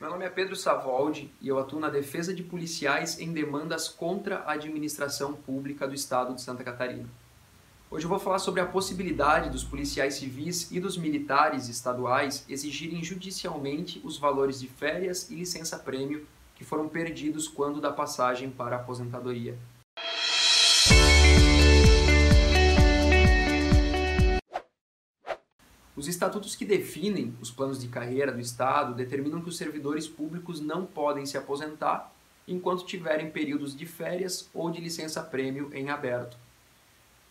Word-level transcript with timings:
Meu 0.00 0.08
nome 0.08 0.24
é 0.24 0.30
Pedro 0.30 0.56
Savoldi 0.56 1.30
e 1.42 1.48
eu 1.48 1.58
atuo 1.58 1.78
na 1.78 1.90
defesa 1.90 2.32
de 2.32 2.42
policiais 2.42 3.20
em 3.20 3.34
demandas 3.34 3.86
contra 3.86 4.38
a 4.38 4.52
administração 4.52 5.34
pública 5.34 5.86
do 5.86 5.94
Estado 5.94 6.34
de 6.34 6.40
Santa 6.40 6.64
Catarina. 6.64 7.06
Hoje 7.90 8.06
eu 8.06 8.08
vou 8.08 8.18
falar 8.18 8.38
sobre 8.38 8.62
a 8.62 8.66
possibilidade 8.66 9.50
dos 9.50 9.62
policiais 9.62 10.14
civis 10.14 10.72
e 10.72 10.80
dos 10.80 10.96
militares 10.96 11.68
estaduais 11.68 12.46
exigirem 12.48 13.04
judicialmente 13.04 14.00
os 14.02 14.16
valores 14.16 14.58
de 14.58 14.68
férias 14.68 15.30
e 15.30 15.34
licença-prêmio 15.34 16.26
que 16.54 16.64
foram 16.64 16.88
perdidos 16.88 17.46
quando 17.46 17.78
da 17.78 17.92
passagem 17.92 18.48
para 18.50 18.76
a 18.76 18.80
aposentadoria. 18.80 19.58
Os 26.00 26.08
estatutos 26.08 26.56
que 26.56 26.64
definem 26.64 27.36
os 27.42 27.50
planos 27.50 27.78
de 27.78 27.86
carreira 27.86 28.32
do 28.32 28.40
Estado 28.40 28.94
determinam 28.94 29.42
que 29.42 29.50
os 29.50 29.58
servidores 29.58 30.08
públicos 30.08 30.58
não 30.58 30.86
podem 30.86 31.26
se 31.26 31.36
aposentar 31.36 32.10
enquanto 32.48 32.86
tiverem 32.86 33.30
períodos 33.30 33.76
de 33.76 33.84
férias 33.84 34.48
ou 34.54 34.70
de 34.70 34.80
licença-prêmio 34.80 35.70
em 35.74 35.90
aberto. 35.90 36.38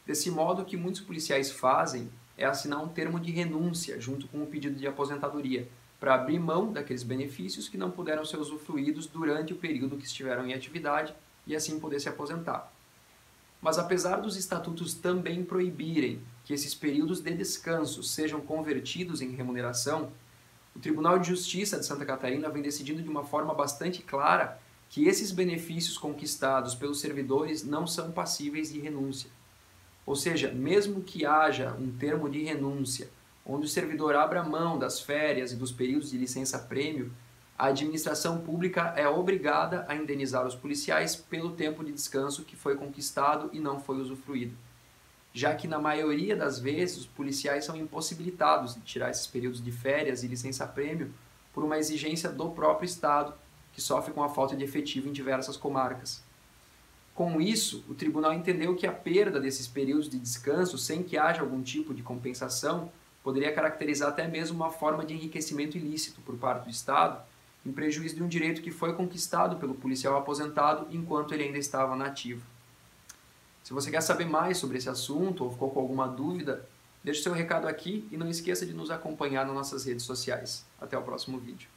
Desse 0.06 0.30
modo, 0.30 0.62
o 0.62 0.66
que 0.66 0.78
muitos 0.78 1.02
policiais 1.02 1.50
fazem 1.50 2.12
é 2.38 2.46
assinar 2.46 2.80
um 2.80 2.90
termo 2.90 3.20
de 3.20 3.32
renúncia 3.32 4.00
junto 4.00 4.28
com 4.28 4.44
o 4.44 4.46
pedido 4.46 4.76
de 4.76 4.86
aposentadoria, 4.86 5.68
para 6.00 6.14
abrir 6.14 6.38
mão 6.38 6.72
daqueles 6.72 7.02
benefícios 7.02 7.68
que 7.68 7.76
não 7.76 7.90
puderam 7.90 8.24
ser 8.24 8.38
usufruídos 8.38 9.08
durante 9.08 9.52
o 9.52 9.58
período 9.58 9.98
que 9.98 10.06
estiveram 10.06 10.46
em 10.46 10.54
atividade 10.54 11.12
e 11.48 11.56
assim 11.56 11.80
poder 11.80 12.00
se 12.00 12.08
aposentar. 12.08 12.72
Mas 13.70 13.78
apesar 13.78 14.16
dos 14.16 14.36
estatutos 14.36 14.96
também 14.96 15.44
proibirem 15.44 16.20
que 16.44 16.56
esses 16.56 16.74
períodos 16.74 17.22
de 17.22 17.32
descanso 17.36 18.02
sejam 18.02 18.42
convertidos 18.42 19.22
em 19.22 19.30
remuneração, 19.30 20.12
o 20.76 20.80
Tribunal 20.80 21.20
de 21.20 21.28
Justiça 21.28 21.78
de 21.78 21.86
Santa 21.86 22.04
Catarina 22.04 22.50
vem 22.50 22.64
decidindo 22.64 23.00
de 23.00 23.08
uma 23.08 23.24
forma 23.24 23.54
bastante 23.54 24.02
clara 24.02 24.60
que 24.90 25.08
esses 25.08 25.32
benefícios 25.32 26.00
conquistados 26.00 26.74
pelos 26.74 27.00
servidores 27.00 27.64
não 27.64 27.86
são 27.86 28.12
passíveis 28.12 28.74
de 28.74 28.80
renúncia. 28.80 29.30
Ou 30.04 30.16
seja, 30.16 30.52
mesmo 30.52 31.04
que 31.04 31.24
haja 31.24 31.72
um 31.80 31.92
termo 31.92 32.28
de 32.28 32.42
renúncia, 32.42 33.08
onde 33.46 33.68
o 33.68 33.70
servidor 33.70 34.16
abra 34.16 34.42
mão 34.42 34.80
das 34.80 35.00
férias 35.00 35.52
e 35.52 35.56
dos 35.56 35.72
períodos 35.72 36.10
de 36.10 36.18
licença-prêmio, 36.18 37.12
a 37.60 37.68
administração 37.68 38.40
pública 38.40 38.94
é 38.96 39.06
obrigada 39.06 39.84
a 39.90 39.94
indenizar 39.94 40.48
os 40.48 40.56
policiais 40.56 41.18
pelo 41.18 41.52
tempo 41.52 41.84
de 41.84 41.92
descanso 41.92 42.46
que 42.46 42.56
foi 42.56 42.78
conquistado 42.78 43.50
e 43.52 43.60
não 43.60 43.82
foi 43.82 43.98
usufruído. 43.98 44.56
Já 45.34 45.54
que, 45.54 45.68
na 45.68 45.78
maioria 45.78 46.38
das 46.38 46.58
vezes, 46.58 47.00
os 47.00 47.06
policiais 47.06 47.66
são 47.66 47.76
impossibilitados 47.76 48.76
de 48.76 48.80
tirar 48.80 49.10
esses 49.10 49.28
períodos 49.28 49.62
de 49.62 49.74
férias 49.74 50.24
e 50.24 50.28
licença-prêmio 50.28 51.14
por 51.54 51.66
uma 51.66 51.78
exigência 51.78 52.30
do 52.30 52.50
próprio 52.50 52.86
Estado, 52.86 53.34
que 53.74 53.82
sofre 53.82 54.14
com 54.14 54.24
a 54.24 54.30
falta 54.30 54.56
de 54.56 54.64
efetivo 54.64 55.10
em 55.10 55.12
diversas 55.12 55.58
comarcas. 55.58 56.24
Com 57.14 57.42
isso, 57.42 57.84
o 57.90 57.94
tribunal 57.94 58.32
entendeu 58.32 58.74
que 58.74 58.88
a 58.88 58.92
perda 58.94 59.38
desses 59.38 59.68
períodos 59.68 60.08
de 60.08 60.18
descanso, 60.18 60.78
sem 60.78 61.04
que 61.04 61.18
haja 61.18 61.42
algum 61.42 61.62
tipo 61.62 61.94
de 61.94 62.04
compensação, 62.04 62.90
poderia 63.22 63.52
caracterizar 63.52 64.08
até 64.08 64.26
mesmo 64.30 64.56
uma 64.56 64.72
forma 64.72 65.06
de 65.06 65.14
enriquecimento 65.14 65.78
ilícito 65.78 66.22
por 66.22 66.38
parte 66.38 66.64
do 66.64 66.70
Estado 66.70 67.22
em 67.66 67.72
prejuízo 67.72 68.16
de 68.16 68.24
um 68.24 68.28
direito 68.28 68.62
que 68.62 68.72
foi 68.72 68.94
conquistado 68.94 69.58
pelo 69.58 69.76
policial 69.76 70.18
aposentado 70.18 70.88
enquanto 70.92 71.34
ele 71.34 71.44
ainda 71.44 71.58
estava 71.58 71.96
na 71.96 72.06
ativa. 72.06 72.42
Se 73.64 73.74
você 73.74 73.92
quer 73.92 74.02
saber 74.02 74.26
mais 74.26 74.58
sobre 74.58 74.78
esse 74.78 74.90
assunto 74.90 75.44
ou 75.44 75.52
ficou 75.52 75.70
com 75.70 75.80
alguma 75.80 76.08
dúvida, 76.08 76.66
deixe 77.04 77.22
seu 77.22 77.34
recado 77.34 77.68
aqui 77.68 78.08
e 78.12 78.18
não 78.18 78.30
esqueça 78.30 78.66
de 78.66 78.74
nos 78.74 78.90
acompanhar 78.90 79.46
nas 79.46 79.54
nossas 79.54 79.86
redes 79.86 80.06
sociais. 80.06 80.66
Até 80.80 80.98
o 80.98 81.04
próximo 81.04 81.38
vídeo. 81.38 81.70